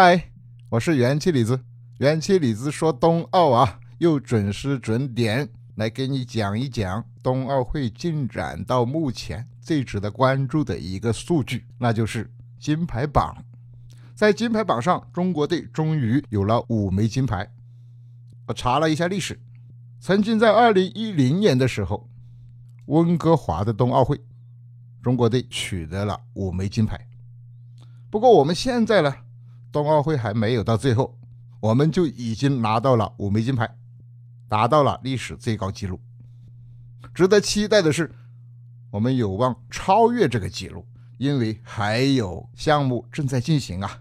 [0.00, 0.30] 嗨，
[0.68, 1.60] 我是元气李子。
[1.98, 12.30] 元气李子说冬奥啊，又准时准点来给你讲一讲冬奥会进展到目前最值得关注的一个数据，那就是
[12.60, 13.44] 金牌榜。
[14.14, 17.50] 在金牌榜上，中国队终于有了五枚金牌。
[18.46, 19.40] 我查了一下历史，
[19.98, 22.08] 曾经在二零一零年的时候，
[22.86, 24.20] 温哥华的冬奥会，
[25.02, 27.08] 中国队取得了五枚金牌。
[28.08, 29.12] 不过我们现在呢？
[29.70, 31.18] 冬奥会还没有到最后，
[31.60, 33.76] 我们就已经拿到了五枚金牌，
[34.48, 36.00] 达到了历史最高纪录。
[37.14, 38.14] 值得期待的是，
[38.90, 44.00] 我们有望超越这个纪录，因为还有项目正在进行啊，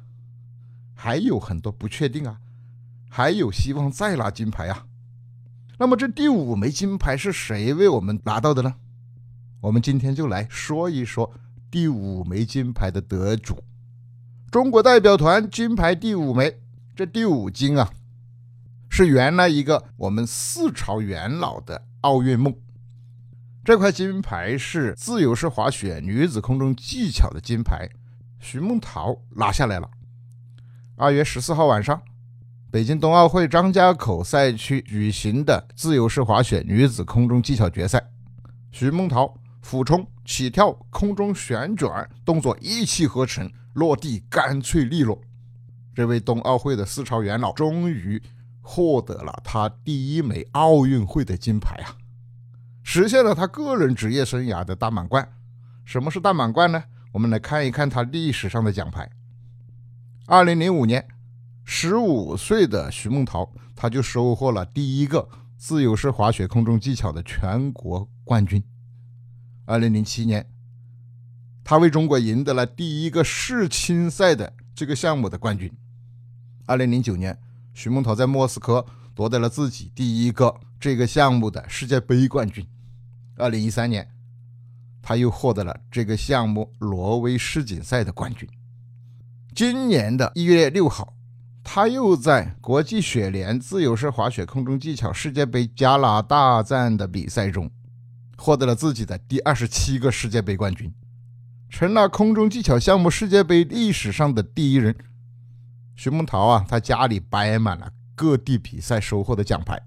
[0.93, 2.39] 还有很多不确定啊，
[3.09, 4.85] 还有希望再拿金牌啊。
[5.79, 8.75] 那么这第五枚金牌是谁为我们拿到的呢？
[9.61, 11.31] 我们今天就来说一说
[11.69, 13.63] 第五枚金牌的得主。
[14.49, 16.57] 中国代表团金牌第五枚，
[16.95, 17.91] 这第五金啊，
[18.89, 22.55] 是原来一个我们四朝元老的奥运梦。
[23.65, 27.89] 这块金牌是自由式滑雪女子空中技巧的金牌，
[28.39, 29.89] 徐梦桃拿下来了。
[30.95, 32.01] 二月十四号晚上，
[32.71, 38.01] 北京冬奥会张家口赛区举行的自由式滑雪女子空中技巧决赛，
[38.71, 43.51] 徐梦桃俯冲、起跳、空中旋转动作一气呵成。
[43.77, 45.21] 落地干脆利落，
[45.93, 48.19] 这位冬奥会的四朝元老终于
[48.59, 51.95] 获得了他第一枚奥运会的金牌啊！
[52.81, 55.31] 实现了他个人职业生涯的大满贯。
[55.85, 56.85] 什么是大满贯呢？
[57.11, 59.07] 我们来看一看他历史上的奖牌。
[60.25, 61.07] 二零零五年，
[61.63, 68.63] 十五岁的徐梦桃，他就收获了第一个自由式滑雪空中技巧的全国冠军。
[69.65, 70.49] 二零零七年。
[71.69, 75.69] 他为中国赢得了第一个世青赛的这个项目的冠军。
[76.65, 77.37] 二零零九年，
[77.73, 82.65] 徐梦桃在莫斯科夺得了自己第一个这个项目的世界杯冠军。
[83.35, 84.07] 二零一三年，
[85.01, 88.47] 他又获得了这个项目挪威世锦赛的冠军。
[89.53, 91.15] 今年的一月六号，
[91.65, 97.69] 他又在国际雪联自由式滑雪空中技巧世界杯加拿大站的比赛中，
[98.37, 100.89] 获得了自己的第二十七个世界杯冠军。
[101.69, 104.95] 成了空中技巧项目世界杯历史上的第一人。
[105.95, 109.81] 徐梦桃啊，他家里摆满了各地比赛收获的奖牌，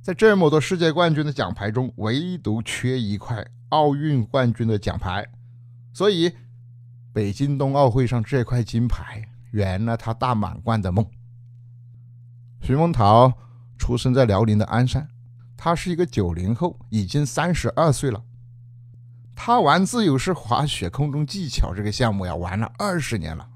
[0.00, 5.26] 在这么多世界冠军的奖牌中，唯独缺一块奥运冠军的奖牌，
[5.92, 6.32] 所以
[7.12, 11.06] 北京冬奥会上这块金牌圆了他大满贯的梦。
[12.60, 13.32] 徐梦桃
[13.78, 15.08] 出生在辽宁的鞍山，
[15.56, 18.22] 他是一个九零后，已经三十二岁了。
[19.34, 23.48] 他玩自由式滑雪空中技巧这个项目呀，玩了二十年了。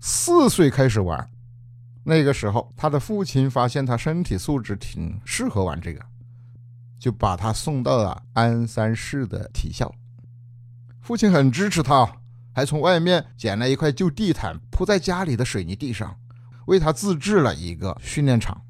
[0.00, 1.30] 四岁开始玩，
[2.04, 6.00] 那个时候他的父亲发现他身体素质挺适合玩这个，
[6.98, 9.92] 就把他送到了鞍山市的体校。
[11.00, 12.10] 父亲很支持他，
[12.54, 16.16] 还从外面捡了一块旧地毯铺在家里的水泥地上，
[16.66, 18.62] 为他自制了一个训练场。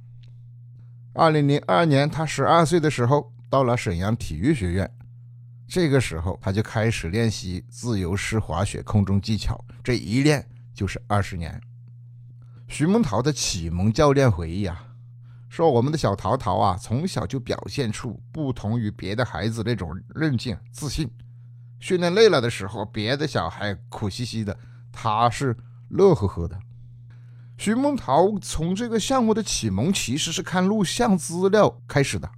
[1.15, 4.91] 二零零二年，他十二岁的时候，到了沈阳体育学院。
[5.75, 11.59] 这个时候，他就开始练习自由式滑雪空中技巧，这一练就是二十年。
[12.69, 14.85] 徐梦桃的启蒙教练回忆啊，
[15.49, 21.11] 说我们的小桃桃啊，从小就表现出不同于别的孩子那种韧劲、自信。
[21.81, 24.55] 训练累了的时候，别的小孩苦兮兮的，
[24.93, 25.57] 他是
[25.89, 26.61] 乐呵呵的。
[27.57, 32.31] 徐梦桃从这个项目的启蒙其实是看录像资料开始的，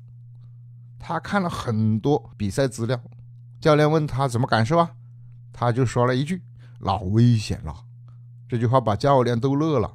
[1.00, 3.03] 他看了很多比赛资料。
[3.65, 4.91] 教练问他怎么感受啊？
[5.51, 6.43] 他就说了一句
[6.81, 7.75] ：“老危险了。”
[8.47, 9.91] 这句话把教练都乐了。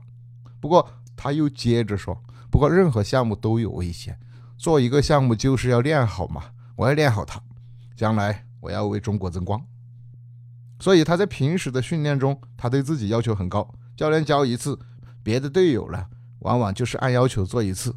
[0.59, 2.19] 不过他又接着说
[2.50, 4.19] ：“不过任何项目都有危险，
[4.58, 6.46] 做一个项目就是要练好嘛。
[6.75, 7.40] 我要练好它，
[7.96, 9.63] 将来我要为中国争光。”
[10.82, 13.72] 所以他在平时的训练中，他对自己要求很高。
[13.96, 14.79] 教练教一次，
[15.22, 16.08] 别的队友呢，
[16.40, 17.96] 往往就是按要求做一次，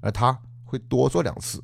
[0.00, 1.62] 而他会多做两次。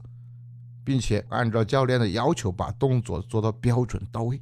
[0.85, 4.41] 并且按照教练的要求把动作做到标准到位。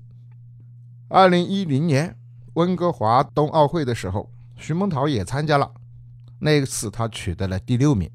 [1.09, 2.17] 二零一零年
[2.55, 5.73] 温哥华冬奥会的时候，徐梦桃也参加了，
[6.39, 8.11] 那次他取得了第六名。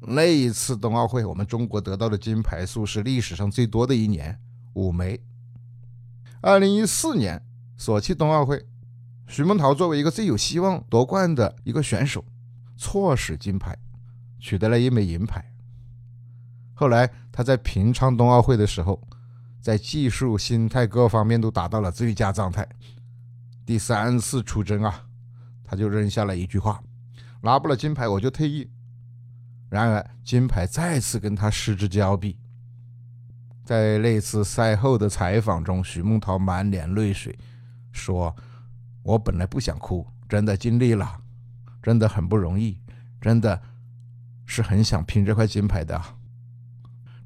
[0.00, 4.40] 那一次冬奥会，我们中国得到的金牌数是历史上最多的一年，
[4.74, 5.20] 五枚。
[6.40, 7.44] 二零一四年
[7.76, 8.64] 索契冬奥会，
[9.26, 12.24] 徐梦桃作为一个最有希望夺冠的一个选手，
[12.76, 13.76] 错失金牌，
[14.38, 15.52] 取得了一枚银牌。
[16.78, 19.02] 后来他在平昌冬奥会的时候，
[19.60, 22.64] 在技术、心态各方面都达到了最佳状态。
[23.66, 25.04] 第三次出征啊，
[25.64, 26.80] 他就扔下了一句话
[27.42, 28.70] ：“拿不了金牌我就退役。”
[29.68, 32.38] 然而，金牌再次跟他失之交臂。
[33.64, 37.36] 在那次赛后的采访中，徐梦桃满脸泪水，
[37.90, 38.32] 说
[39.02, 41.20] ：“我本来不想哭，真的尽力了，
[41.82, 42.80] 真的很不容易，
[43.20, 43.60] 真的
[44.46, 46.00] 是很想拼这块金牌的。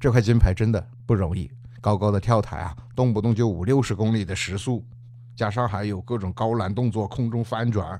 [0.03, 4.85] 这块金牌真的不容易，高高的跳台啊，动不动就五六十公里的时速，
[5.33, 7.97] 加上还有各种高难动作、空中翻转，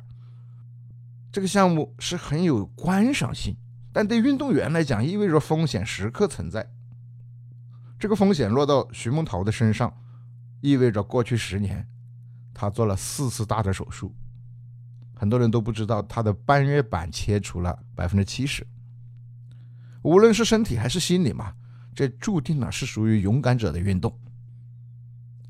[1.32, 3.56] 这个项目是很有观赏性。”
[3.94, 6.70] 但对运动员来讲，意味着风险时刻存在。
[7.98, 9.96] 这个风险落到徐梦桃的身上，
[10.60, 11.88] 意味着过去十年，
[12.54, 14.14] 他做了四次大的手术。
[15.16, 18.68] 很多人都不知道，他的半月板切除了百分之七十。
[20.02, 21.54] 无论是身体还是心理嘛，
[21.94, 24.18] 这注定了是属于勇敢者的运动。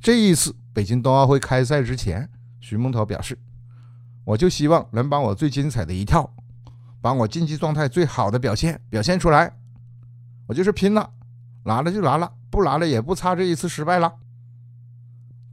[0.01, 2.29] 这一次北京冬奥会开赛之前，
[2.59, 3.37] 徐梦桃表示
[4.25, 6.29] ：“我就希望能把我最精彩的一跳。”
[7.01, 9.57] 把我竞技状态最好的表现表现出来，
[10.47, 11.11] 我就是拼了，
[11.65, 14.13] 拿了就拿了，不拿了也不差这一次失败了。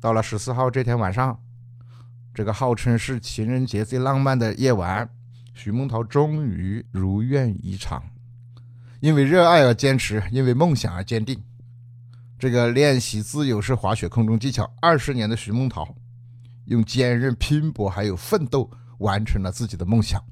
[0.01, 1.43] 到了十四号这天晚上，
[2.33, 5.11] 这个号称是情人节最浪漫的夜晚，
[5.53, 8.01] 徐梦桃终于如愿以偿。
[9.00, 11.43] 因为热爱而坚持，因为梦想而坚定。
[12.38, 15.94] 这个练习自由式滑雪空中技巧二十年的徐梦桃，
[16.67, 20.23] 用坚韧拼搏还有奋斗，完成了自己的梦想。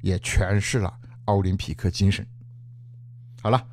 [0.00, 0.92] 也诠释了
[1.24, 2.26] 奥林匹克精神。
[3.40, 3.66] 好了，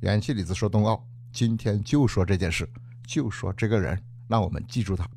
[0.00, 1.02] 元气李子说冬奥，
[1.32, 2.68] 今天就说这件事，
[3.06, 5.08] 就说这个人，让我们记住他。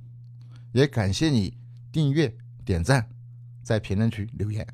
[0.71, 1.57] 也感谢你
[1.91, 2.33] 订阅、
[2.63, 3.05] 点赞，
[3.63, 4.65] 在评论区留言。